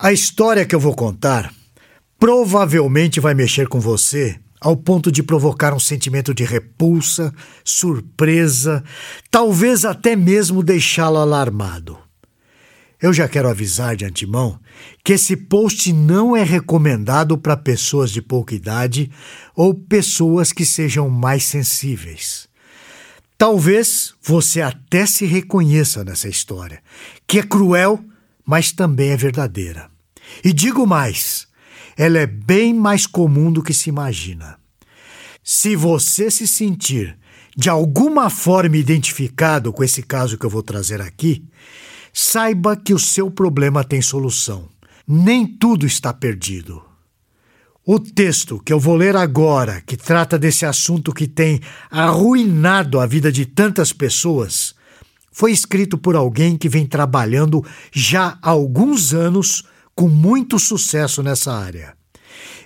A 0.00 0.12
história 0.12 0.64
que 0.64 0.76
eu 0.76 0.78
vou 0.78 0.94
contar 0.94 1.52
provavelmente 2.20 3.18
vai 3.18 3.34
mexer 3.34 3.66
com 3.66 3.80
você 3.80 4.38
ao 4.60 4.76
ponto 4.76 5.10
de 5.10 5.24
provocar 5.24 5.74
um 5.74 5.80
sentimento 5.80 6.32
de 6.32 6.44
repulsa, 6.44 7.34
surpresa, 7.64 8.84
talvez 9.28 9.84
até 9.84 10.14
mesmo 10.14 10.62
deixá-lo 10.62 11.16
alarmado. 11.16 11.98
Eu 13.02 13.12
já 13.12 13.26
quero 13.26 13.48
avisar 13.48 13.96
de 13.96 14.04
antemão 14.04 14.60
que 15.02 15.14
esse 15.14 15.36
post 15.36 15.92
não 15.92 16.36
é 16.36 16.44
recomendado 16.44 17.36
para 17.36 17.56
pessoas 17.56 18.12
de 18.12 18.22
pouca 18.22 18.54
idade 18.54 19.10
ou 19.52 19.74
pessoas 19.74 20.52
que 20.52 20.64
sejam 20.64 21.10
mais 21.10 21.42
sensíveis. 21.42 22.48
Talvez 23.36 24.14
você 24.22 24.62
até 24.62 25.06
se 25.06 25.26
reconheça 25.26 26.04
nessa 26.04 26.28
história, 26.28 26.80
que 27.26 27.40
é 27.40 27.42
cruel, 27.42 28.04
mas 28.48 28.72
também 28.72 29.10
é 29.10 29.16
verdadeira. 29.16 29.90
E 30.42 30.54
digo 30.54 30.86
mais: 30.86 31.46
ela 31.98 32.18
é 32.18 32.26
bem 32.26 32.72
mais 32.72 33.06
comum 33.06 33.52
do 33.52 33.62
que 33.62 33.74
se 33.74 33.90
imagina. 33.90 34.58
Se 35.44 35.76
você 35.76 36.30
se 36.30 36.48
sentir 36.48 37.18
de 37.54 37.68
alguma 37.68 38.30
forma 38.30 38.78
identificado 38.78 39.70
com 39.70 39.84
esse 39.84 40.02
caso 40.02 40.38
que 40.38 40.46
eu 40.46 40.50
vou 40.50 40.62
trazer 40.62 41.02
aqui, 41.02 41.44
saiba 42.10 42.74
que 42.74 42.94
o 42.94 42.98
seu 42.98 43.30
problema 43.30 43.84
tem 43.84 44.00
solução. 44.00 44.66
Nem 45.06 45.46
tudo 45.46 45.84
está 45.84 46.12
perdido. 46.14 46.82
O 47.84 47.98
texto 47.98 48.60
que 48.60 48.72
eu 48.72 48.80
vou 48.80 48.96
ler 48.96 49.16
agora, 49.16 49.82
que 49.82 49.96
trata 49.96 50.38
desse 50.38 50.64
assunto 50.64 51.12
que 51.12 51.26
tem 51.26 51.60
arruinado 51.90 52.98
a 53.00 53.06
vida 53.06 53.30
de 53.30 53.44
tantas 53.44 53.92
pessoas, 53.92 54.74
foi 55.38 55.52
escrito 55.52 55.96
por 55.96 56.16
alguém 56.16 56.56
que 56.56 56.68
vem 56.68 56.84
trabalhando 56.84 57.64
já 57.92 58.36
há 58.42 58.50
alguns 58.50 59.14
anos 59.14 59.62
com 59.94 60.08
muito 60.08 60.58
sucesso 60.58 61.22
nessa 61.22 61.52
área. 61.52 61.94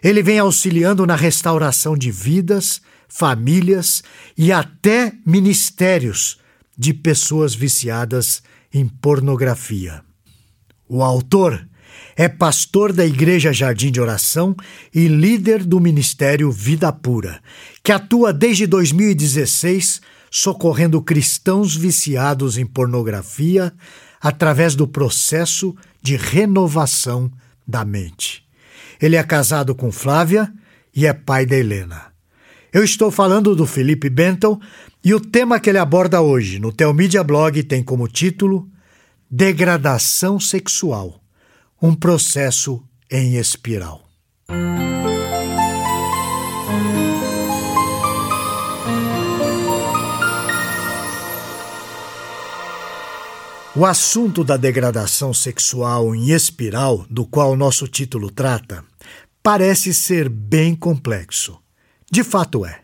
Ele 0.02 0.22
vem 0.22 0.38
auxiliando 0.38 1.04
na 1.04 1.14
restauração 1.14 1.94
de 1.94 2.10
vidas, 2.10 2.80
famílias 3.06 4.02
e 4.38 4.50
até 4.50 5.12
ministérios 5.26 6.38
de 6.74 6.94
pessoas 6.94 7.54
viciadas 7.54 8.42
em 8.72 8.88
pornografia. 8.88 10.02
O 10.88 11.02
autor 11.02 11.68
é 12.16 12.26
pastor 12.26 12.90
da 12.90 13.04
Igreja 13.04 13.52
Jardim 13.52 13.92
de 13.92 14.00
Oração 14.00 14.56
e 14.94 15.08
líder 15.08 15.62
do 15.62 15.78
Ministério 15.78 16.50
Vida 16.50 16.90
Pura, 16.90 17.38
que 17.84 17.92
atua 17.92 18.32
desde 18.32 18.66
2016 18.66 20.00
socorrendo 20.34 21.02
cristãos 21.02 21.76
viciados 21.76 22.56
em 22.56 22.64
pornografia 22.64 23.70
através 24.18 24.74
do 24.74 24.88
processo 24.88 25.76
de 26.00 26.16
renovação 26.16 27.30
da 27.68 27.84
mente. 27.84 28.42
Ele 28.98 29.16
é 29.16 29.22
casado 29.22 29.74
com 29.74 29.92
Flávia 29.92 30.50
e 30.96 31.06
é 31.06 31.12
pai 31.12 31.44
da 31.44 31.54
Helena. 31.54 32.06
Eu 32.72 32.82
estou 32.82 33.10
falando 33.10 33.54
do 33.54 33.66
Felipe 33.66 34.08
Benton 34.08 34.58
e 35.04 35.12
o 35.12 35.20
tema 35.20 35.60
que 35.60 35.68
ele 35.68 35.78
aborda 35.78 36.22
hoje 36.22 36.58
no 36.58 36.72
Telmídia 36.72 37.22
Blog 37.22 37.62
tem 37.64 37.82
como 37.82 38.08
título 38.08 38.66
Degradação 39.30 40.40
Sexual 40.40 41.20
um 41.80 41.94
processo 41.94 42.82
em 43.10 43.36
espiral. 43.36 44.00
O 53.74 53.86
assunto 53.86 54.44
da 54.44 54.58
degradação 54.58 55.32
sexual 55.32 56.14
em 56.14 56.30
espiral, 56.30 57.06
do 57.08 57.24
qual 57.24 57.56
nosso 57.56 57.88
título 57.88 58.30
trata, 58.30 58.84
parece 59.42 59.94
ser 59.94 60.28
bem 60.28 60.74
complexo. 60.76 61.58
De 62.10 62.22
fato 62.22 62.66
é. 62.66 62.82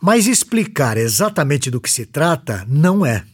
Mas 0.00 0.28
explicar 0.28 0.96
exatamente 0.96 1.68
do 1.68 1.80
que 1.80 1.90
se 1.90 2.06
trata 2.06 2.64
não 2.68 3.04
é. 3.04 3.24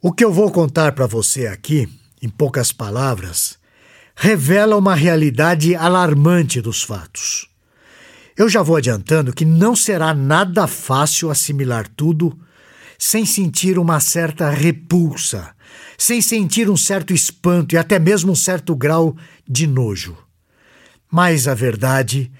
O 0.00 0.10
que 0.10 0.24
eu 0.24 0.32
vou 0.32 0.50
contar 0.50 0.92
para 0.92 1.06
você 1.06 1.46
aqui, 1.46 1.86
em 2.22 2.28
poucas 2.30 2.72
palavras, 2.72 3.58
revela 4.16 4.76
uma 4.76 4.94
realidade 4.94 5.74
alarmante 5.74 6.62
dos 6.62 6.82
fatos. 6.82 7.50
Eu 8.34 8.48
já 8.48 8.62
vou 8.62 8.76
adiantando 8.76 9.30
que 9.30 9.44
não 9.44 9.76
será 9.76 10.14
nada 10.14 10.66
fácil 10.66 11.30
assimilar 11.30 11.86
tudo 11.86 12.34
sem 12.98 13.26
sentir 13.26 13.78
uma 13.78 14.00
certa 14.00 14.48
repulsa, 14.48 15.54
sem 15.96 16.20
sentir 16.20 16.70
um 16.70 16.76
certo 16.76 17.12
espanto 17.12 17.74
e 17.74 17.78
até 17.78 17.98
mesmo 17.98 18.32
um 18.32 18.36
certo 18.36 18.74
grau 18.74 19.16
de 19.48 19.66
nojo. 19.66 20.16
Mas 21.10 21.48
a 21.48 21.54
verdade 21.54 22.30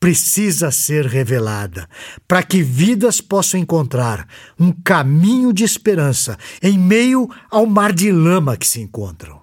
precisa 0.00 0.70
ser 0.70 1.06
revelada 1.06 1.88
para 2.26 2.42
que 2.42 2.62
vidas 2.62 3.20
possam 3.20 3.58
encontrar 3.58 4.28
um 4.58 4.72
caminho 4.72 5.52
de 5.52 5.64
esperança 5.64 6.38
em 6.62 6.78
meio 6.78 7.28
ao 7.50 7.66
mar 7.66 7.92
de 7.92 8.12
lama 8.12 8.56
que 8.56 8.66
se 8.66 8.80
encontram. 8.80 9.40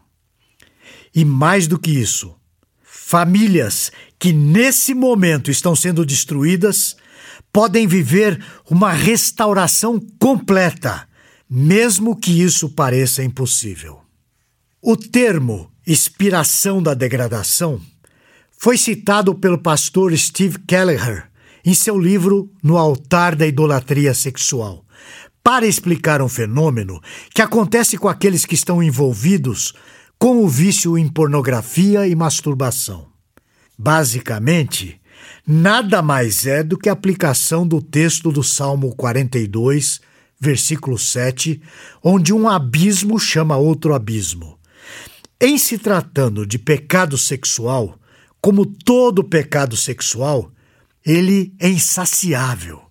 E 1.13 1.25
mais 1.25 1.67
do 1.67 1.79
que 1.79 1.91
isso, 1.91 2.35
famílias 2.83 3.91
que 4.17 4.31
nesse 4.31 4.93
momento 4.93 5.51
estão 5.51 5.75
sendo 5.75 6.05
destruídas 6.05 6.95
podem 7.51 7.87
viver 7.87 8.43
uma 8.69 8.91
restauração 8.91 9.99
completa, 10.19 11.07
mesmo 11.49 12.15
que 12.15 12.41
isso 12.41 12.69
pareça 12.69 13.23
impossível. 13.23 14.01
O 14.81 14.95
termo 14.95 15.71
inspiração 15.85 16.81
da 16.81 16.93
degradação 16.93 17.79
foi 18.57 18.77
citado 18.77 19.35
pelo 19.35 19.57
pastor 19.57 20.15
Steve 20.17 20.59
Kelleher 20.59 21.29
em 21.63 21.73
seu 21.73 21.97
livro 21.99 22.51
No 22.61 22.77
Altar 22.77 23.35
da 23.35 23.45
Idolatria 23.45 24.13
Sexual, 24.13 24.85
para 25.43 25.67
explicar 25.67 26.21
um 26.21 26.29
fenômeno 26.29 27.01
que 27.33 27.41
acontece 27.41 27.97
com 27.97 28.07
aqueles 28.07 28.45
que 28.45 28.55
estão 28.55 28.81
envolvidos 28.81 29.73
com 30.17 30.43
o 30.43 30.47
vício 30.47 30.97
em 30.97 31.07
pornografia 31.07 32.07
e 32.07 32.15
masturbação. 32.15 33.07
Basicamente, 33.77 34.99
nada 35.45 36.01
mais 36.01 36.45
é 36.45 36.63
do 36.63 36.77
que 36.77 36.89
a 36.89 36.93
aplicação 36.93 37.67
do 37.67 37.81
texto 37.81 38.31
do 38.31 38.43
Salmo 38.43 38.95
42, 38.95 39.99
versículo 40.39 40.97
7, 40.97 41.61
onde 42.03 42.33
um 42.33 42.47
abismo 42.47 43.19
chama 43.19 43.57
outro 43.57 43.93
abismo. 43.93 44.59
Em 45.39 45.57
se 45.57 45.77
tratando 45.77 46.45
de 46.45 46.57
pecado 46.57 47.17
sexual, 47.17 47.99
como 48.41 48.65
todo 48.65 49.23
pecado 49.23 49.75
sexual, 49.75 50.51
ele 51.05 51.53
é 51.59 51.69
insaciável. 51.69 52.81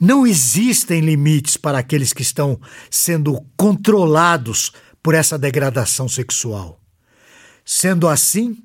Não 0.00 0.26
existem 0.26 1.00
limites 1.00 1.56
para 1.56 1.78
aqueles 1.78 2.12
que 2.12 2.22
estão 2.22 2.58
sendo 2.90 3.40
controlados 3.56 4.72
por 5.02 5.14
essa 5.14 5.38
degradação 5.38 6.08
sexual. 6.08 6.80
Sendo 7.64 8.08
assim, 8.08 8.56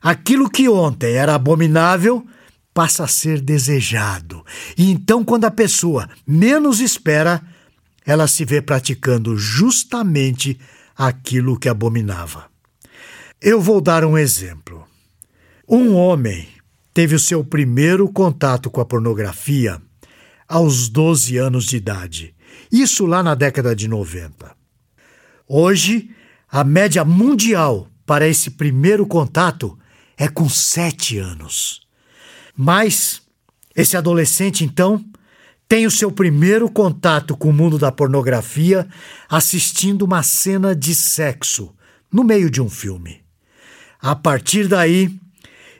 aquilo 0.00 0.50
que 0.50 0.68
ontem 0.68 1.14
era 1.14 1.34
abominável 1.34 2.26
passa 2.76 3.04
a 3.04 3.08
ser 3.08 3.40
desejado. 3.40 4.44
E 4.76 4.90
então, 4.90 5.24
quando 5.24 5.46
a 5.46 5.50
pessoa 5.50 6.10
menos 6.26 6.78
espera, 6.78 7.42
ela 8.04 8.28
se 8.28 8.44
vê 8.44 8.60
praticando 8.60 9.34
justamente 9.34 10.60
aquilo 10.94 11.58
que 11.58 11.70
abominava. 11.70 12.50
Eu 13.40 13.62
vou 13.62 13.80
dar 13.80 14.04
um 14.04 14.18
exemplo. 14.18 14.86
Um 15.66 15.94
homem 15.94 16.46
teve 16.92 17.14
o 17.14 17.18
seu 17.18 17.42
primeiro 17.42 18.06
contato 18.12 18.70
com 18.70 18.82
a 18.82 18.84
pornografia 18.84 19.80
aos 20.46 20.90
12 20.90 21.38
anos 21.38 21.64
de 21.64 21.78
idade, 21.78 22.34
isso 22.70 23.06
lá 23.06 23.22
na 23.22 23.34
década 23.34 23.74
de 23.74 23.88
90. 23.88 24.54
Hoje, 25.48 26.10
a 26.46 26.62
média 26.62 27.06
mundial 27.06 27.88
para 28.04 28.28
esse 28.28 28.50
primeiro 28.50 29.06
contato 29.06 29.78
é 30.14 30.28
com 30.28 30.46
sete 30.46 31.16
anos. 31.16 31.85
Mas 32.56 33.22
esse 33.74 33.96
adolescente, 33.96 34.64
então, 34.64 35.04
tem 35.68 35.86
o 35.86 35.90
seu 35.90 36.10
primeiro 36.10 36.70
contato 36.70 37.36
com 37.36 37.50
o 37.50 37.52
mundo 37.52 37.78
da 37.78 37.92
pornografia 37.92 38.86
assistindo 39.28 40.02
uma 40.02 40.22
cena 40.22 40.74
de 40.74 40.94
sexo 40.94 41.74
no 42.10 42.24
meio 42.24 42.50
de 42.50 42.62
um 42.62 42.70
filme. 42.70 43.20
A 44.00 44.14
partir 44.14 44.68
daí, 44.68 45.14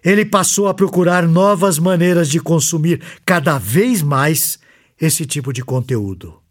ele 0.04 0.24
passou 0.24 0.68
a 0.68 0.74
procurar 0.74 1.26
novas 1.26 1.78
maneiras 1.78 2.28
de 2.28 2.40
consumir 2.40 3.00
cada 3.24 3.58
vez 3.58 4.02
mais 4.02 4.58
esse 5.00 5.24
tipo 5.24 5.52
de 5.52 5.62
conteúdo 5.62 6.42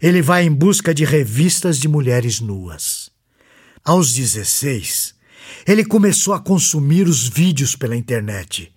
ele 0.00 0.22
vai 0.22 0.44
em 0.44 0.52
busca 0.52 0.94
de 0.94 1.04
revistas 1.04 1.78
de 1.78 1.88
mulheres 1.88 2.40
nuas. 2.40 3.10
Aos 3.84 4.12
16, 4.12 5.14
ele 5.66 5.84
começou 5.84 6.34
a 6.34 6.40
consumir 6.40 7.08
os 7.08 7.28
vídeos 7.28 7.74
pela 7.74 7.96
internet, 7.96 8.72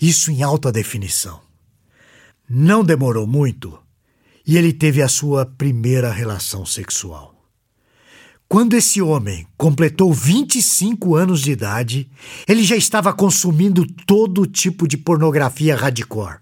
isso 0.00 0.30
em 0.30 0.42
alta 0.42 0.70
definição. 0.72 1.40
Não 2.48 2.84
demorou 2.84 3.26
muito 3.26 3.78
e 4.46 4.56
ele 4.56 4.72
teve 4.72 5.02
a 5.02 5.08
sua 5.08 5.44
primeira 5.44 6.12
relação 6.12 6.64
sexual. 6.64 7.34
Quando 8.48 8.74
esse 8.74 9.02
homem 9.02 9.44
completou 9.56 10.12
25 10.12 11.16
anos 11.16 11.40
de 11.40 11.50
idade, 11.50 12.08
ele 12.46 12.62
já 12.62 12.76
estava 12.76 13.12
consumindo 13.12 13.84
todo 14.06 14.46
tipo 14.46 14.86
de 14.86 14.96
pornografia 14.96 15.74
hardcore 15.74 16.38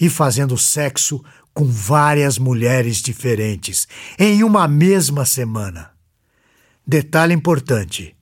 e 0.00 0.08
fazendo 0.10 0.58
sexo 0.58 1.22
com 1.54 1.64
várias 1.64 2.38
mulheres 2.38 2.96
diferentes 2.96 3.86
em 4.18 4.42
uma 4.42 4.66
mesma 4.66 5.24
semana. 5.24 5.90
Detalhe 6.84 7.34
importante: 7.34 8.16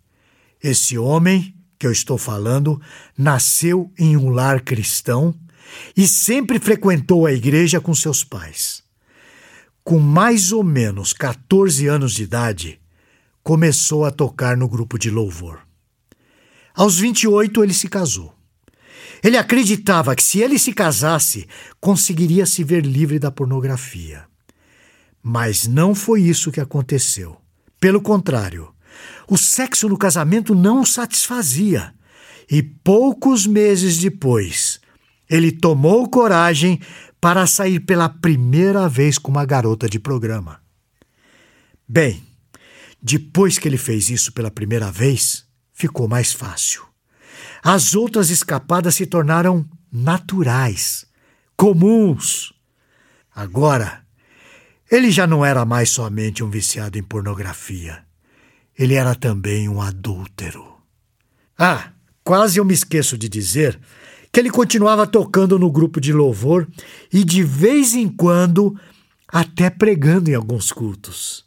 esse 0.63 0.99
homem 0.99 1.56
que 1.87 1.89
eu 1.89 1.93
estou 1.93 2.19
falando 2.19 2.81
nasceu 3.17 3.93
em 3.97 4.17
um 4.17 4.31
lar 4.31 4.61
cristão 4.61 5.33
e 5.97 6.07
sempre 6.09 6.59
frequentou 6.59 7.27
a 7.27 7.33
igreja 7.33 7.81
com 7.81 7.95
seus 7.95 8.25
pais. 8.25 8.83
Com 9.85 10.01
mais 10.01 10.51
ou 10.51 10.65
menos 10.65 11.13
14 11.13 11.87
anos 11.87 12.15
de 12.15 12.25
idade, 12.25 12.81
começou 13.41 14.05
a 14.05 14.11
tocar 14.11 14.57
no 14.57 14.69
grupo 14.69 14.99
de 14.99 15.11
louvor. 15.11 15.61
Aos 16.75 16.99
28, 16.99 17.63
ele 17.63 17.73
se 17.73 17.87
casou. 17.89 18.35
Ele 19.23 19.37
acreditava 19.37 20.17
que 20.17 20.25
se 20.25 20.41
ele 20.41 20.59
se 20.59 20.73
casasse, 20.73 21.47
conseguiria 21.81 22.45
se 22.47 22.65
ver 22.65 22.85
livre 22.85 23.21
da 23.21 23.31
pornografia. 23.31 24.25
Mas 25.23 25.69
não 25.69 25.95
foi 25.95 26.23
isso 26.23 26.51
que 26.51 26.61
aconteceu. 26.61 27.37
Pelo 27.79 28.01
contrário, 28.01 28.75
o 29.29 29.37
sexo 29.37 29.89
no 29.89 29.99
casamento 29.99 30.55
não 30.55 30.81
o 30.81 30.87
satisfazia. 30.87 31.95
E 32.51 32.63
poucos 32.63 33.47
meses 33.47 33.99
depois, 33.99 34.81
ele 35.29 35.51
tomou 35.51 36.09
coragem 36.09 36.81
para 37.21 37.47
sair 37.47 37.81
pela 37.81 38.09
primeira 38.09 38.89
vez 38.89 39.19
com 39.19 39.31
uma 39.31 39.45
garota 39.45 39.89
de 39.89 39.99
programa. 39.99 40.61
Bem, 41.89 42.23
depois 43.03 43.59
que 43.59 43.69
ele 43.69 43.79
fez 43.79 44.11
isso 44.11 44.33
pela 44.33 44.51
primeira 44.51 44.91
vez, 44.91 45.45
ficou 45.73 46.07
mais 46.07 46.33
fácil. 46.33 46.85
As 47.63 47.95
outras 47.95 48.31
escapadas 48.31 48.95
se 48.95 49.07
tornaram 49.07 49.69
naturais, 49.91 51.05
comuns. 51.57 52.53
Agora, 53.35 54.05
ele 54.91 55.11
já 55.11 55.27
não 55.27 55.45
era 55.45 55.65
mais 55.65 55.91
somente 55.91 56.45
um 56.45 56.51
viciado 56.51 56.97
em 56.97 57.03
pornografia. 57.03 58.05
Ele 58.79 58.95
era 58.95 59.15
também 59.15 59.69
um 59.69 59.81
adúltero. 59.81 60.65
Ah, 61.59 61.91
quase 62.23 62.59
eu 62.59 62.65
me 62.65 62.75
esqueço 62.75 63.17
de 63.17 63.29
dizer 63.29 63.79
que 64.33 64.41
ele 64.41 64.51
continuava 64.51 65.07
tocando 65.07 65.59
no 65.59 65.71
grupo 65.71 66.01
de 66.01 66.13
louvor 66.13 66.69
e 67.13 67.25
de 67.25 67.43
vez 67.43 67.95
em 67.95 68.09
quando 68.09 68.79
até 69.27 69.71
pregando 69.71 70.31
em 70.31 70.35
alguns 70.35 70.71
cultos. 70.71 71.45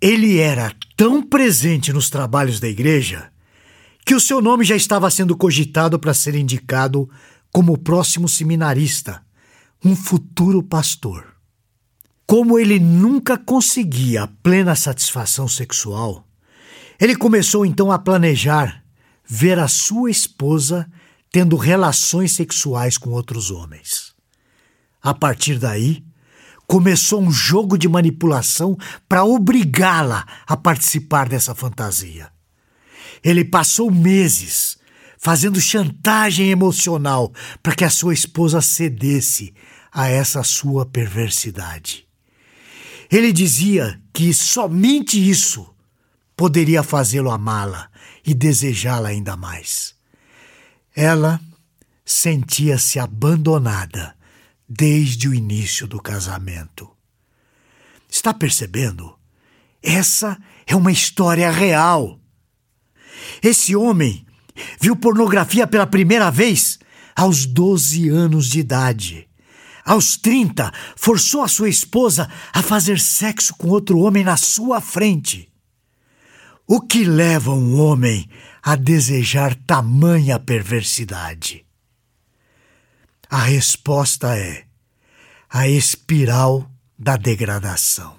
Ele 0.00 0.38
era 0.38 0.72
tão 0.96 1.22
presente 1.22 1.92
nos 1.92 2.08
trabalhos 2.08 2.60
da 2.60 2.68
igreja 2.68 3.30
que 4.04 4.14
o 4.14 4.20
seu 4.20 4.40
nome 4.40 4.64
já 4.64 4.76
estava 4.76 5.10
sendo 5.10 5.36
cogitado 5.36 5.98
para 5.98 6.14
ser 6.14 6.36
indicado 6.36 7.10
como 7.52 7.72
o 7.72 7.78
próximo 7.78 8.28
seminarista, 8.28 9.20
um 9.84 9.96
futuro 9.96 10.62
pastor. 10.62 11.34
Como 12.24 12.58
ele 12.58 12.78
nunca 12.78 13.36
conseguia 13.36 14.24
a 14.24 14.28
plena 14.28 14.76
satisfação 14.76 15.48
sexual, 15.48 16.25
ele 16.98 17.16
começou 17.16 17.66
então 17.66 17.90
a 17.92 17.98
planejar 17.98 18.82
ver 19.28 19.58
a 19.58 19.68
sua 19.68 20.10
esposa 20.10 20.88
tendo 21.30 21.56
relações 21.56 22.32
sexuais 22.32 22.96
com 22.96 23.10
outros 23.10 23.50
homens. 23.50 24.14
A 25.02 25.12
partir 25.12 25.58
daí, 25.58 26.04
começou 26.66 27.20
um 27.20 27.30
jogo 27.30 27.76
de 27.76 27.88
manipulação 27.88 28.76
para 29.08 29.24
obrigá-la 29.24 30.26
a 30.46 30.56
participar 30.56 31.28
dessa 31.28 31.54
fantasia. 31.54 32.30
Ele 33.22 33.44
passou 33.44 33.90
meses 33.90 34.78
fazendo 35.18 35.60
chantagem 35.60 36.50
emocional 36.50 37.32
para 37.62 37.74
que 37.74 37.84
a 37.84 37.90
sua 37.90 38.14
esposa 38.14 38.60
cedesse 38.60 39.54
a 39.92 40.08
essa 40.08 40.42
sua 40.42 40.86
perversidade. 40.86 42.06
Ele 43.10 43.32
dizia 43.32 44.00
que 44.12 44.32
somente 44.32 45.18
isso 45.18 45.68
poderia 46.36 46.82
fazê-lo 46.82 47.30
amá-la 47.30 47.88
e 48.24 48.34
desejá-la 48.34 49.08
ainda 49.08 49.36
mais. 49.36 49.94
Ela 50.94 51.40
sentia-se 52.04 52.98
abandonada 52.98 54.14
desde 54.68 55.28
o 55.28 55.34
início 55.34 55.86
do 55.86 56.00
casamento. 56.00 56.90
Está 58.08 58.34
percebendo? 58.34 59.16
Essa 59.82 60.38
é 60.66 60.74
uma 60.74 60.92
história 60.92 61.50
real. 61.50 62.20
Esse 63.42 63.74
homem 63.74 64.26
viu 64.80 64.96
pornografia 64.96 65.66
pela 65.66 65.86
primeira 65.86 66.30
vez 66.30 66.78
aos 67.14 67.46
12 67.46 68.08
anos 68.08 68.48
de 68.48 68.60
idade. 68.60 69.28
Aos 69.84 70.16
30, 70.16 70.72
forçou 70.96 71.42
a 71.42 71.48
sua 71.48 71.68
esposa 71.68 72.28
a 72.52 72.62
fazer 72.62 72.98
sexo 72.98 73.54
com 73.56 73.68
outro 73.68 73.98
homem 74.00 74.24
na 74.24 74.36
sua 74.36 74.80
frente. 74.80 75.48
O 76.68 76.80
que 76.80 77.04
leva 77.04 77.52
um 77.52 77.80
homem 77.80 78.28
a 78.60 78.74
desejar 78.74 79.54
tamanha 79.54 80.36
perversidade? 80.36 81.64
A 83.30 83.38
resposta 83.38 84.36
é 84.36 84.64
a 85.48 85.68
espiral 85.68 86.68
da 86.98 87.16
degradação. 87.16 88.16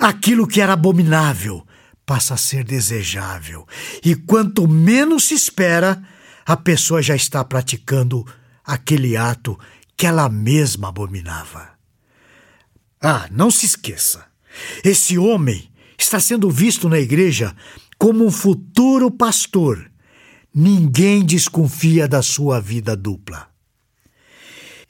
Aquilo 0.00 0.44
que 0.48 0.60
era 0.60 0.72
abominável 0.72 1.64
passa 2.04 2.34
a 2.34 2.36
ser 2.36 2.64
desejável, 2.64 3.64
e 4.04 4.16
quanto 4.16 4.66
menos 4.66 5.28
se 5.28 5.34
espera, 5.34 6.02
a 6.44 6.56
pessoa 6.56 7.00
já 7.00 7.14
está 7.14 7.44
praticando 7.44 8.26
aquele 8.64 9.16
ato 9.16 9.56
que 9.96 10.04
ela 10.04 10.28
mesma 10.28 10.88
abominava. 10.88 11.70
Ah, 13.00 13.28
não 13.30 13.52
se 13.52 13.66
esqueça: 13.66 14.26
esse 14.82 15.16
homem 15.16 15.70
está 15.98 16.20
sendo 16.20 16.50
visto 16.50 16.88
na 16.88 16.98
igreja 16.98 17.54
como 17.98 18.24
um 18.24 18.30
futuro 18.30 19.10
pastor. 19.10 19.90
Ninguém 20.54 21.24
desconfia 21.24 22.08
da 22.08 22.22
sua 22.22 22.60
vida 22.60 22.96
dupla. 22.96 23.48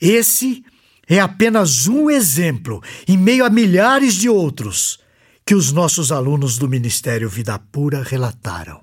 Esse 0.00 0.64
é 1.08 1.20
apenas 1.20 1.86
um 1.86 2.10
exemplo, 2.10 2.82
em 3.06 3.16
meio 3.16 3.44
a 3.44 3.50
milhares 3.50 4.14
de 4.14 4.28
outros, 4.28 4.98
que 5.44 5.54
os 5.54 5.72
nossos 5.72 6.10
alunos 6.10 6.58
do 6.58 6.68
Ministério 6.68 7.28
Vida 7.28 7.58
Pura 7.58 8.02
relataram. 8.02 8.80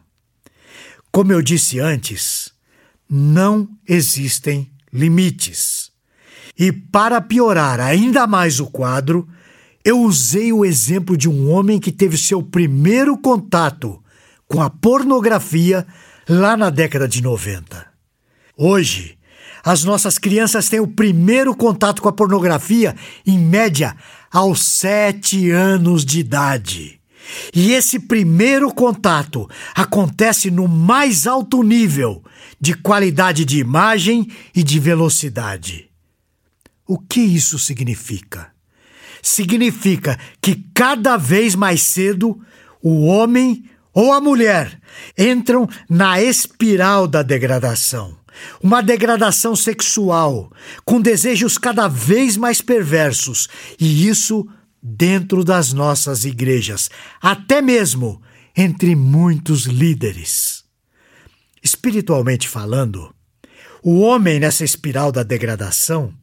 Como 1.12 1.32
eu 1.32 1.42
disse 1.42 1.80
antes, 1.80 2.52
não 3.10 3.70
existem 3.88 4.72
limites. 4.92 5.92
E 6.58 6.72
para 6.72 7.20
piorar 7.20 7.80
ainda 7.80 8.26
mais 8.26 8.60
o 8.60 8.68
quadro, 8.68 9.28
eu 9.84 10.02
usei 10.02 10.54
o 10.54 10.64
exemplo 10.64 11.18
de 11.18 11.30
um 11.30 11.52
homem 11.52 11.80
que 11.80 11.92
teve 11.92 12.18
seu 12.18 12.42
primeiro 12.42 13.18
contato 13.18 14.02
com 14.48 14.62
a 14.62 14.70
pornografia 14.70 15.86
lá 16.28 16.56
na 16.56 16.70
década 16.70 17.08
de 17.08 17.22
90. 17.22 17.86
Hoje, 18.56 19.18
as 19.64 19.84
nossas 19.84 20.18
crianças 20.18 20.70
têm 20.70 20.80
o 20.80 20.88
primeiro 20.88 21.56
contato 21.56 22.02
com 22.02 22.10
a 22.10 22.14
pornografia, 22.14 22.96
em 23.26 23.38
média, 23.38 23.96
aos 24.32 24.62
sete 24.62 25.50
anos 25.52 26.06
de 26.06 26.20
idade. 26.20 27.00
E 27.54 27.72
esse 27.72 28.00
primeiro 28.00 28.74
contato 28.74 29.50
acontece 29.74 30.52
no 30.52 30.68
mais 30.68 31.26
alto 31.26 31.64
nível 31.64 32.22
de 32.60 32.74
qualidade 32.74 33.46
de 33.46 33.60
imagem 33.60 34.30
e 34.54 34.62
de 34.62 34.80
velocidade. 34.80 35.90
O 36.86 37.00
que 37.00 37.22
isso 37.22 37.58
significa? 37.58 38.53
Significa 39.24 40.20
que 40.40 40.64
cada 40.76 41.18
vez 41.18 41.56
mais 41.56 41.82
cedo 41.82 42.40
o 42.82 43.06
homem 43.06 43.64
ou 43.92 44.14
a 44.14 44.22
mulher 44.22 44.80
entram 45.18 45.68
na 45.90 46.22
espiral 46.22 47.08
da 47.08 47.24
degradação 47.24 48.22
uma 48.62 48.82
degradação 48.82 49.56
sexual, 49.56 50.52
com 50.84 51.00
desejos 51.00 51.58
cada 51.58 51.88
vez 51.88 52.38
mais 52.38 52.62
perversos, 52.62 53.48
e 53.80 54.08
isso 54.08 54.48
dentro 54.82 55.44
das 55.44 55.72
nossas 55.72 56.26
igrejas, 56.26 56.90
até 57.22 57.62
mesmo 57.62 58.22
entre 58.56 58.96
muitos 58.96 59.64
líderes. 59.66 60.64
Espiritualmente 61.64 62.50
falando, 62.50 63.14
o 63.82 64.00
homem 64.02 64.40
nessa 64.40 64.66
espiral 64.66 65.12
da 65.12 65.24
degradação 65.24 66.14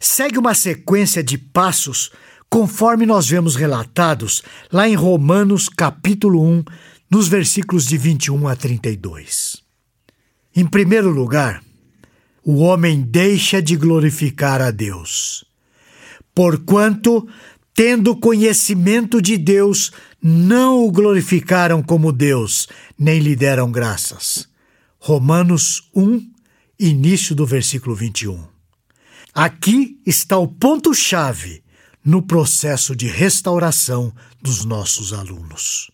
segue 0.00 0.38
uma 0.38 0.54
sequência 0.54 1.22
de 1.22 1.36
passos 1.36 2.10
conforme 2.50 3.04
nós 3.04 3.28
vemos 3.28 3.54
relatados 3.56 4.42
lá 4.72 4.88
em 4.88 4.94
Romanos 4.94 5.68
capítulo 5.68 6.42
1, 6.42 6.64
nos 7.10 7.28
versículos 7.28 7.86
de 7.86 7.96
21 7.96 8.48
a 8.48 8.56
32. 8.56 9.62
Em 10.54 10.66
primeiro 10.66 11.10
lugar, 11.10 11.62
o 12.44 12.58
homem 12.58 13.00
deixa 13.00 13.62
de 13.62 13.76
glorificar 13.76 14.60
a 14.60 14.70
Deus. 14.70 15.44
Porquanto, 16.34 17.28
tendo 17.74 18.16
conhecimento 18.16 19.20
de 19.20 19.36
Deus, 19.36 19.92
não 20.22 20.86
o 20.86 20.90
glorificaram 20.90 21.82
como 21.82 22.12
Deus, 22.12 22.68
nem 22.98 23.20
lhe 23.20 23.36
deram 23.36 23.70
graças. 23.70 24.48
Romanos 24.98 25.88
1, 25.94 26.28
início 26.78 27.34
do 27.34 27.46
versículo 27.46 27.94
21. 27.94 28.44
Aqui 29.32 30.00
está 30.04 30.36
o 30.36 30.48
ponto-chave 30.48 31.62
no 32.04 32.22
processo 32.22 32.94
de 32.94 33.06
restauração 33.06 34.12
dos 34.40 34.64
nossos 34.64 35.12
alunos. 35.12 35.90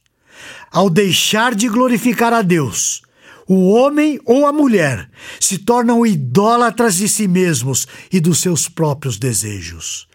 Ao 0.71 0.91
deixar 0.91 1.55
de 1.55 1.69
glorificar 1.69 2.33
a 2.33 2.43
Deus, 2.43 3.03
o 3.47 3.71
homem 3.71 4.19
ou 4.25 4.47
a 4.47 4.53
mulher 4.53 5.11
se 5.41 5.59
tornam 5.59 6.07
idólatras 6.07 6.97
de 6.97 7.09
si 7.09 7.29
mesmos 7.29 7.87
e 8.11 8.21
dos 8.21 8.41
seus 8.41 8.69
próprios 8.69 9.19
desejos. 9.19 10.09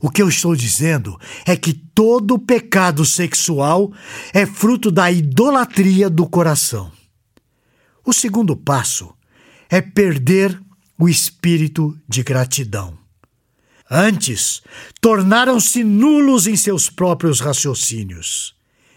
O 0.00 0.10
que 0.10 0.20
eu 0.20 0.28
estou 0.28 0.56
dizendo 0.56 1.16
é 1.46 1.56
que 1.56 1.72
todo 1.72 2.38
pecado 2.38 3.04
sexual 3.04 3.92
é 4.32 4.44
fruto 4.44 4.90
da 4.90 5.12
idolatria 5.12 6.10
do 6.10 6.26
coração. 6.26 6.90
O 8.04 8.12
segundo 8.12 8.56
passo 8.56 9.14
é 9.70 9.80
perder 9.80 10.60
o 10.98 11.08
espírito 11.08 11.96
de 12.08 12.22
gratidão. 12.24 13.01
Antes, 13.94 14.62
tornaram-se 15.02 15.84
nulos 15.84 16.46
em 16.46 16.56
seus 16.56 16.88
próprios 16.88 17.40
raciocínios. 17.40 18.54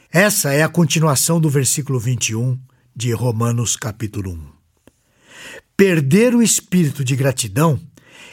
Essa 0.09 0.53
é 0.53 0.63
a 0.63 0.69
continuação 0.69 1.37
do 1.37 1.49
versículo 1.49 1.99
21 1.99 2.57
de 2.95 3.11
Romanos, 3.11 3.75
capítulo 3.75 4.31
1. 4.31 4.47
Perder 5.75 6.33
o 6.33 6.41
espírito 6.41 7.03
de 7.03 7.13
gratidão 7.13 7.77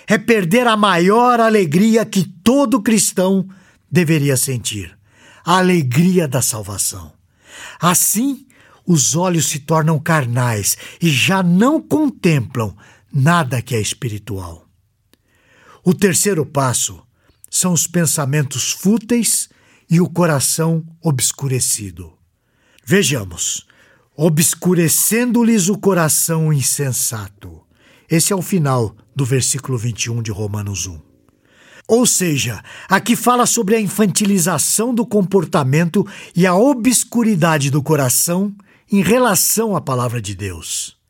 é 0.07 0.16
perder 0.16 0.69
a 0.69 0.76
maior 0.76 1.40
alegria 1.40 2.07
que 2.07 2.23
todo 2.23 2.81
cristão 2.81 3.49
deveria 3.90 4.37
sentir 4.37 4.97
a 5.45 5.59
alegria 5.59 6.28
da 6.28 6.40
salvação. 6.40 7.12
Assim, 7.81 8.47
os 8.87 9.16
olhos 9.16 9.47
se 9.47 9.59
tornam 9.59 9.99
carnais 9.99 10.78
e 11.00 11.11
já 11.11 11.42
não 11.42 11.83
contemplam 11.83 12.76
nada 13.12 13.61
que 13.61 13.75
é 13.75 13.81
espiritual. 13.81 14.62
O 15.85 15.93
terceiro 15.93 16.47
passo 16.47 17.03
são 17.51 17.73
os 17.73 17.89
pensamentos 17.89 18.71
fúteis 18.71 19.49
e 19.91 20.01
o 20.01 20.09
coração 20.09 20.85
obscurecido. 21.03 22.12
Vejamos, 22.87 23.67
obscurecendo-lhes 24.17 25.69
o 25.69 25.77
coração 25.77 26.53
insensato. 26.53 27.62
Esse 28.09 28.33
é 28.33 28.37
o 28.37 28.41
final 28.41 28.95
do 29.15 29.25
versículo 29.25 29.77
21 29.77 30.23
de 30.23 30.31
Romanos 30.31 30.87
1. 30.87 31.01
Ou 31.89 32.07
seja, 32.07 32.62
aqui 32.89 33.17
fala 33.17 33.45
sobre 33.45 33.75
a 33.75 33.81
infantilização 33.81 34.95
do 34.95 35.05
comportamento 35.05 36.07
e 36.35 36.47
a 36.47 36.55
obscuridade 36.55 37.73
do 37.73 37.83
coração 37.83 38.55
em 38.91 39.03
relação 39.03 39.75
à 39.75 39.81
palavra 39.81 40.23
de 40.23 40.37
Deus. 40.37 41.02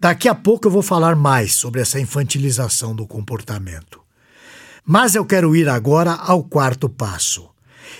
Daqui 0.00 0.28
a 0.28 0.34
pouco 0.34 0.66
eu 0.66 0.70
vou 0.70 0.82
falar 0.82 1.14
mais 1.14 1.54
sobre 1.54 1.82
essa 1.82 2.00
infantilização 2.00 2.96
do 2.96 3.06
comportamento. 3.06 4.00
Mas 4.82 5.14
eu 5.14 5.26
quero 5.26 5.54
ir 5.54 5.68
agora 5.68 6.12
ao 6.12 6.42
quarto 6.42 6.88
passo. 6.88 7.50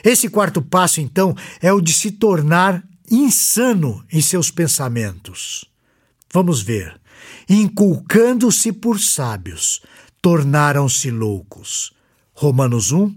Esse 0.03 0.31
quarto 0.31 0.63
passo, 0.63 1.03
então, 1.03 1.37
é 1.61 1.71
o 1.71 1.81
de 1.81 1.93
se 1.93 2.13
tornar 2.13 2.83
insano 3.11 4.03
em 4.11 4.23
seus 4.23 4.51
pensamentos. 4.51 5.67
Vamos 6.33 6.63
ver. 6.63 6.99
Inculcando-se 7.47 8.73
por 8.73 8.99
sábios, 8.99 9.83
tornaram-se 10.23 11.11
loucos. 11.11 11.93
Romanos 12.33 12.93
1, 12.93 13.15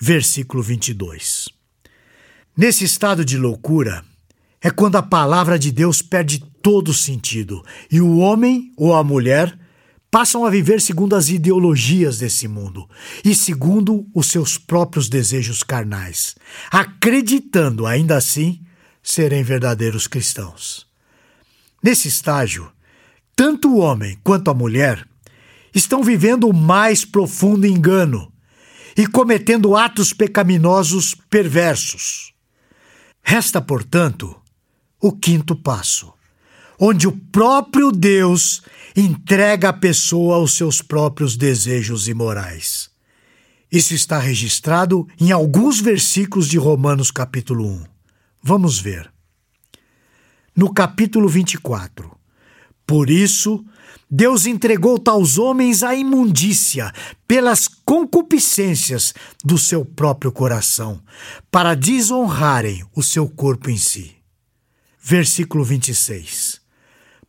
versículo 0.00 0.62
22. 0.62 1.50
Nesse 2.56 2.84
estado 2.84 3.26
de 3.26 3.36
loucura, 3.36 4.02
é 4.60 4.70
quando 4.70 4.96
a 4.96 5.02
palavra 5.02 5.58
de 5.58 5.70
Deus 5.70 6.00
perde 6.00 6.42
todo 6.62 6.94
sentido 6.94 7.64
e 7.90 8.00
o 8.00 8.18
homem 8.18 8.72
ou 8.76 8.94
a 8.94 9.02
mulher 9.02 9.58
passam 10.10 10.44
a 10.44 10.50
viver 10.50 10.80
segundo 10.80 11.16
as 11.16 11.30
ideologias 11.30 12.18
desse 12.18 12.46
mundo 12.46 12.88
e 13.24 13.34
segundo 13.34 14.06
os 14.14 14.26
seus 14.26 14.58
próprios 14.58 15.08
desejos 15.08 15.62
carnais, 15.62 16.36
acreditando 16.70 17.86
ainda 17.86 18.16
assim 18.16 18.60
serem 19.02 19.42
verdadeiros 19.42 20.06
cristãos. 20.06 20.86
Nesse 21.82 22.08
estágio, 22.08 22.70
tanto 23.34 23.68
o 23.68 23.78
homem 23.78 24.18
quanto 24.22 24.50
a 24.50 24.54
mulher 24.54 25.08
estão 25.74 26.02
vivendo 26.02 26.46
o 26.46 26.54
mais 26.54 27.04
profundo 27.04 27.66
engano 27.66 28.30
e 28.94 29.06
cometendo 29.06 29.74
atos 29.74 30.12
pecaminosos 30.12 31.14
perversos. 31.30 32.34
Resta, 33.22 33.62
portanto, 33.62 34.36
o 35.00 35.10
quinto 35.10 35.56
passo 35.56 36.12
onde 36.84 37.06
o 37.06 37.12
próprio 37.12 37.92
Deus 37.92 38.60
entrega 38.96 39.68
a 39.68 39.72
pessoa 39.72 40.34
aos 40.34 40.54
seus 40.54 40.82
próprios 40.82 41.36
desejos 41.36 42.08
imorais. 42.08 42.90
Isso 43.70 43.94
está 43.94 44.18
registrado 44.18 45.06
em 45.20 45.30
alguns 45.30 45.80
versículos 45.80 46.48
de 46.48 46.58
Romanos 46.58 47.12
capítulo 47.12 47.68
1. 47.68 47.84
Vamos 48.42 48.80
ver. 48.80 49.08
No 50.56 50.74
capítulo 50.74 51.28
24. 51.28 52.10
Por 52.84 53.08
isso, 53.10 53.64
Deus 54.10 54.44
entregou 54.44 54.98
tais 54.98 55.38
homens 55.38 55.84
à 55.84 55.94
imundícia 55.94 56.92
pelas 57.28 57.68
concupiscências 57.68 59.14
do 59.44 59.56
seu 59.56 59.84
próprio 59.84 60.32
coração, 60.32 61.00
para 61.48 61.76
desonrarem 61.76 62.84
o 62.92 63.04
seu 63.04 63.28
corpo 63.28 63.70
em 63.70 63.78
si. 63.78 64.16
Versículo 65.00 65.62
26. 65.62 66.41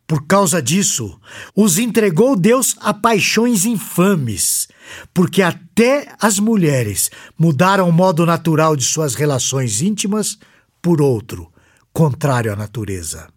Por 0.06 0.28
causa 0.28 0.62
disso, 0.62 1.20
os 1.56 1.80
entregou 1.80 2.36
Deus 2.36 2.76
a 2.82 2.94
paixões 2.94 3.66
infames, 3.66 4.68
porque 5.14 5.42
até 5.42 6.14
as 6.20 6.40
mulheres 6.40 7.10
mudaram 7.38 7.88
o 7.88 7.94
modo 7.94 8.26
natural 8.26 8.76
de 8.76 8.84
suas 8.84 9.16
relações 9.16 9.82
íntimas 9.82 10.38
por 10.82 11.02
outro, 11.02 11.50
contrário 11.94 12.52
à 12.52 12.56
natureza. 12.56 13.30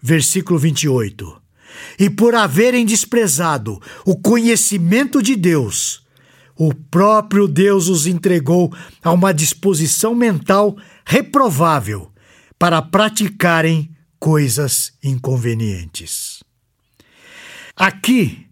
Versículo 0.00 0.58
28. 0.58 1.42
E 1.98 2.08
por 2.08 2.34
haverem 2.34 2.86
desprezado 2.86 3.80
o 4.04 4.16
conhecimento 4.16 5.20
de 5.20 5.34
Deus, 5.34 6.06
o 6.56 6.72
próprio 6.72 7.48
Deus 7.48 7.88
os 7.88 8.06
entregou 8.06 8.72
a 9.02 9.12
uma 9.12 9.34
disposição 9.34 10.14
mental 10.14 10.76
reprovável 11.04 12.10
para 12.58 12.80
praticarem 12.80 13.90
coisas 14.18 14.92
inconvenientes. 15.02 16.42
Aqui 17.76 18.46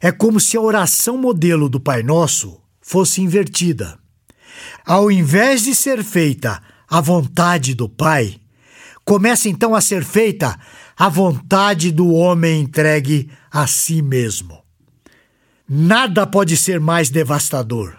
é 0.00 0.10
como 0.10 0.40
se 0.40 0.56
a 0.56 0.60
oração 0.60 1.16
modelo 1.16 1.68
do 1.68 1.78
Pai 1.78 2.02
Nosso 2.02 2.60
fosse 2.80 3.20
invertida. 3.20 3.98
Ao 4.84 5.10
invés 5.10 5.62
de 5.62 5.74
ser 5.74 6.02
feita 6.02 6.60
a 6.88 7.00
vontade 7.00 7.74
do 7.74 7.88
Pai, 7.88 8.40
começa 9.04 9.48
então 9.48 9.74
a 9.74 9.80
ser 9.80 10.04
feita 10.04 10.58
a 10.96 11.08
vontade 11.08 11.90
do 11.90 12.12
homem 12.12 12.62
entregue 12.62 13.30
a 13.50 13.66
si 13.66 14.02
mesmo. 14.02 14.62
Nada 15.68 16.26
pode 16.26 16.56
ser 16.56 16.80
mais 16.80 17.08
devastador. 17.10 17.96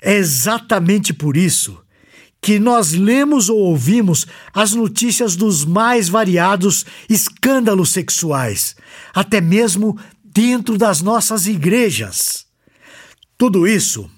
É 0.00 0.14
exatamente 0.14 1.12
por 1.12 1.36
isso 1.36 1.82
que 2.42 2.58
nós 2.58 2.92
lemos 2.92 3.48
ou 3.48 3.56
ouvimos 3.56 4.26
as 4.52 4.72
notícias 4.72 5.36
dos 5.36 5.64
mais 5.64 6.08
variados 6.08 6.84
escândalos 7.08 7.90
sexuais, 7.90 8.74
até 9.14 9.40
mesmo 9.40 9.96
dentro 10.24 10.76
das 10.76 11.00
nossas 11.00 11.46
igrejas. 11.46 12.44
Tudo 13.38 13.64
isso 13.64 14.10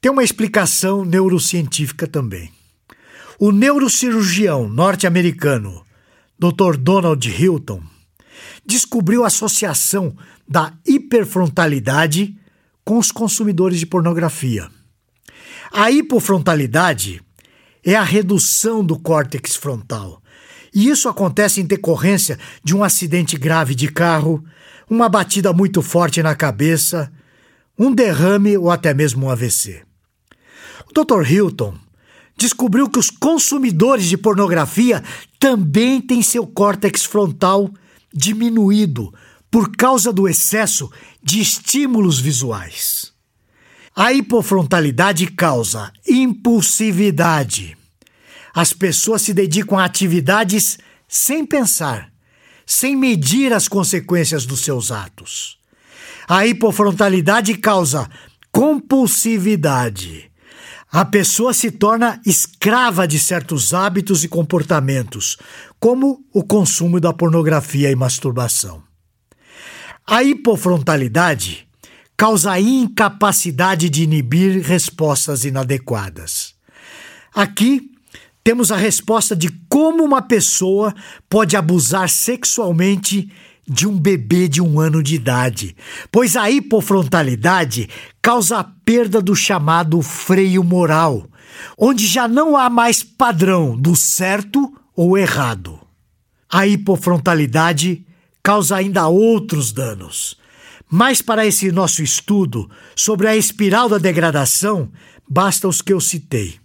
tem 0.00 0.10
uma 0.10 0.24
explicação 0.24 1.04
neurocientífica 1.04 2.06
também. 2.06 2.50
O 3.38 3.52
neurocirurgião 3.52 4.66
norte-americano 4.66 5.84
Dr. 6.38 6.78
Donald 6.78 7.28
Hilton 7.28 7.82
descobriu 8.64 9.24
a 9.24 9.26
associação 9.26 10.16
da 10.48 10.72
hiperfrontalidade 10.86 12.34
com 12.82 12.96
os 12.96 13.12
consumidores 13.12 13.78
de 13.78 13.86
pornografia. 13.86 14.70
A 15.70 15.90
hipofrontalidade 15.90 17.20
é 17.84 17.94
a 17.94 18.02
redução 18.02 18.84
do 18.84 18.98
córtex 18.98 19.56
frontal. 19.56 20.22
E 20.74 20.88
isso 20.88 21.08
acontece 21.08 21.60
em 21.60 21.64
decorrência 21.64 22.38
de 22.62 22.76
um 22.76 22.84
acidente 22.84 23.36
grave 23.36 23.74
de 23.74 23.88
carro, 23.88 24.44
uma 24.88 25.08
batida 25.08 25.52
muito 25.52 25.82
forte 25.82 26.22
na 26.22 26.34
cabeça, 26.34 27.10
um 27.78 27.92
derrame 27.92 28.56
ou 28.56 28.70
até 28.70 28.92
mesmo 28.92 29.26
um 29.26 29.30
AVC. 29.30 29.82
O 30.88 31.04
Dr. 31.04 31.30
Hilton 31.30 31.74
descobriu 32.36 32.88
que 32.88 32.98
os 32.98 33.10
consumidores 33.10 34.06
de 34.06 34.16
pornografia 34.16 35.02
também 35.38 36.00
têm 36.00 36.22
seu 36.22 36.46
córtex 36.46 37.04
frontal 37.04 37.70
diminuído 38.12 39.12
por 39.50 39.74
causa 39.76 40.12
do 40.12 40.28
excesso 40.28 40.90
de 41.22 41.40
estímulos 41.40 42.20
visuais. 42.20 43.12
A 44.00 44.12
hipofrontalidade 44.12 45.26
causa 45.26 45.92
impulsividade, 46.06 47.76
As 48.54 48.72
pessoas 48.72 49.22
se 49.22 49.34
dedicam 49.34 49.76
a 49.76 49.84
atividades 49.84 50.78
sem 51.08 51.44
pensar, 51.44 52.08
sem 52.64 52.94
medir 52.94 53.52
as 53.52 53.66
consequências 53.66 54.46
dos 54.46 54.60
seus 54.60 54.92
atos. 54.92 55.58
A 56.28 56.46
hipofrontalidade 56.46 57.56
causa 57.56 58.08
compulsividade. 58.52 60.30
A 60.92 61.04
pessoa 61.04 61.52
se 61.52 61.72
torna 61.72 62.22
escrava 62.24 63.04
de 63.04 63.18
certos 63.18 63.74
hábitos 63.74 64.22
e 64.22 64.28
comportamentos, 64.28 65.38
como 65.80 66.24
o 66.32 66.44
consumo 66.44 67.00
da 67.00 67.12
pornografia 67.12 67.90
e 67.90 67.96
masturbação. 67.96 68.80
A 70.06 70.22
hipofrontalidade 70.22 71.67
causa 72.18 72.58
incapacidade 72.58 73.88
de 73.88 74.02
inibir 74.02 74.60
respostas 74.60 75.44
inadequadas. 75.44 76.52
Aqui 77.32 77.92
temos 78.42 78.72
a 78.72 78.76
resposta 78.76 79.36
de 79.36 79.48
como 79.68 80.02
uma 80.02 80.20
pessoa 80.20 80.92
pode 81.30 81.56
abusar 81.56 82.08
sexualmente 82.08 83.30
de 83.68 83.86
um 83.86 83.96
bebê 83.96 84.48
de 84.48 84.60
um 84.60 84.80
ano 84.80 85.00
de 85.00 85.14
idade, 85.14 85.76
pois 86.10 86.34
a 86.34 86.50
hipofrontalidade 86.50 87.88
causa 88.20 88.58
a 88.58 88.64
perda 88.64 89.22
do 89.22 89.36
chamado 89.36 90.02
freio 90.02 90.64
moral, 90.64 91.24
onde 91.78 92.04
já 92.04 92.26
não 92.26 92.56
há 92.56 92.68
mais 92.68 93.00
padrão 93.00 93.78
do 93.78 93.94
certo 93.94 94.74
ou 94.96 95.16
errado. 95.16 95.78
A 96.50 96.66
hipofrontalidade 96.66 98.04
causa 98.42 98.74
ainda 98.74 99.06
outros 99.06 99.70
danos. 99.70 100.36
Mas 100.90 101.20
para 101.20 101.46
esse 101.46 101.70
nosso 101.70 102.02
estudo 102.02 102.70
sobre 102.96 103.28
a 103.28 103.36
espiral 103.36 103.88
da 103.88 103.98
degradação, 103.98 104.90
basta 105.28 105.68
os 105.68 105.82
que 105.82 105.92
eu 105.92 106.00
citei. 106.00 106.58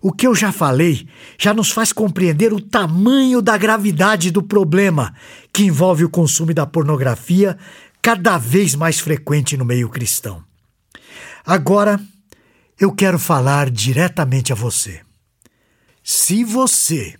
O 0.00 0.12
que 0.12 0.26
eu 0.26 0.34
já 0.34 0.52
falei 0.52 1.08
já 1.36 1.52
nos 1.52 1.70
faz 1.70 1.92
compreender 1.92 2.52
o 2.52 2.60
tamanho 2.60 3.42
da 3.42 3.58
gravidade 3.58 4.30
do 4.30 4.42
problema 4.42 5.14
que 5.52 5.64
envolve 5.64 6.04
o 6.04 6.10
consumo 6.10 6.54
da 6.54 6.64
pornografia 6.64 7.58
cada 8.00 8.38
vez 8.38 8.76
mais 8.76 9.00
frequente 9.00 9.56
no 9.56 9.64
meio 9.64 9.88
cristão. 9.88 10.42
Agora, 11.44 12.00
eu 12.78 12.92
quero 12.92 13.18
falar 13.18 13.70
diretamente 13.70 14.52
a 14.52 14.56
você. 14.56 15.00
Se 16.04 16.44
você 16.44 17.16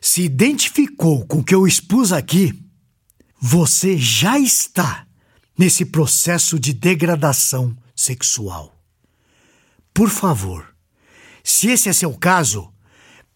se 0.00 0.22
identificou 0.22 1.26
com 1.26 1.38
o 1.38 1.44
que 1.44 1.54
eu 1.54 1.66
expus 1.66 2.12
aqui, 2.12 2.54
você 3.40 3.96
já 3.96 4.38
está 4.38 5.06
nesse 5.60 5.84
processo 5.84 6.58
de 6.58 6.72
degradação 6.72 7.76
sexual. 7.94 8.74
Por 9.92 10.08
favor, 10.08 10.74
se 11.44 11.68
esse 11.68 11.90
é 11.90 11.92
seu 11.92 12.14
caso, 12.14 12.72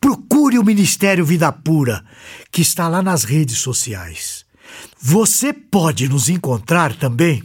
procure 0.01 0.59
o 0.59 0.65
Ministério 0.65 1.23
Vida 1.23 1.53
Pura, 1.53 2.03
que 2.51 2.63
está 2.63 2.89
lá 2.89 3.03
nas 3.03 3.25
redes 3.25 3.59
sociais. 3.59 4.47
Você 4.99 5.53
pode 5.53 6.09
nos 6.09 6.31
encontrar 6.31 6.97
também 6.97 7.43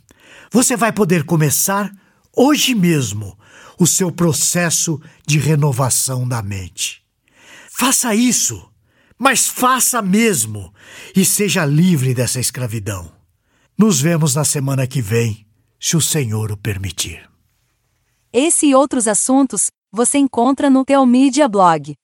você 0.50 0.76
vai 0.76 0.92
poder 0.92 1.24
começar 1.24 1.90
hoje 2.36 2.74
mesmo 2.74 3.38
o 3.78 3.86
seu 3.86 4.10
processo 4.10 5.00
de 5.26 5.38
renovação 5.38 6.26
da 6.26 6.42
mente. 6.42 7.02
Faça 7.70 8.14
isso, 8.14 8.68
mas 9.16 9.46
faça 9.46 10.02
mesmo 10.02 10.72
e 11.14 11.24
seja 11.24 11.64
livre 11.64 12.12
dessa 12.12 12.40
escravidão. 12.40 13.12
Nos 13.76 14.00
vemos 14.00 14.34
na 14.34 14.44
semana 14.44 14.86
que 14.86 15.00
vem, 15.00 15.46
se 15.78 15.96
o 15.96 16.00
Senhor 16.00 16.50
o 16.50 16.56
permitir. 16.56 17.28
Esse 18.32 18.66
e 18.66 18.74
outros 18.74 19.06
assuntos 19.06 19.70
você 19.92 20.18
encontra 20.18 20.68
no 20.68 20.84
Teomídia 20.84 21.48
Blog. 21.48 21.94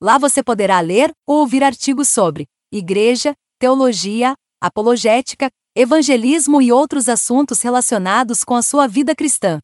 Lá 0.00 0.18
você 0.18 0.42
poderá 0.42 0.78
ler 0.80 1.10
ou 1.26 1.38
ouvir 1.38 1.62
artigos 1.62 2.08
sobre 2.10 2.46
igreja, 2.70 3.34
teologia, 3.58 4.34
apologética, 4.66 5.50
evangelismo 5.74 6.60
e 6.60 6.72
outros 6.72 7.08
assuntos 7.08 7.62
relacionados 7.62 8.44
com 8.44 8.54
a 8.54 8.62
sua 8.62 8.86
vida 8.86 9.14
cristã. 9.14 9.60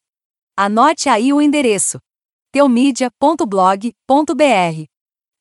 Anote 0.57 1.09
aí 1.09 1.33
o 1.33 1.41
endereço: 1.41 1.99
teomedia.blog.br. 2.53 4.85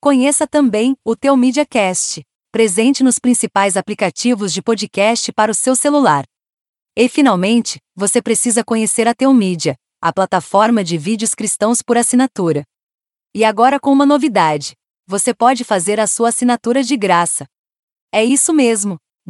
Conheça 0.01 0.47
também 0.47 0.95
o 1.05 1.15
Teomídia 1.15 1.65
Cast, 1.65 2.23
presente 2.51 3.03
nos 3.03 3.19
principais 3.19 3.77
aplicativos 3.77 4.51
de 4.51 4.61
podcast 4.61 5.31
para 5.31 5.51
o 5.51 5.55
seu 5.55 5.75
celular. 5.75 6.25
E 6.97 7.07
finalmente, 7.07 7.79
você 7.95 8.21
precisa 8.21 8.63
conhecer 8.63 9.07
a 9.07 9.13
Teomídia, 9.13 9.75
a 10.01 10.11
plataforma 10.11 10.83
de 10.83 10.97
vídeos 10.97 11.35
cristãos 11.35 11.81
por 11.81 11.97
assinatura. 11.97 12.63
E 13.35 13.45
agora 13.45 13.79
com 13.79 13.91
uma 13.91 14.05
novidade: 14.05 14.73
você 15.05 15.33
pode 15.33 15.63
fazer 15.63 15.99
a 15.99 16.07
sua 16.07 16.29
assinatura 16.29 16.81
de 16.81 16.97
graça. 16.97 17.45
É 18.11 18.23
isso 18.23 18.53
mesmo, 18.53 18.97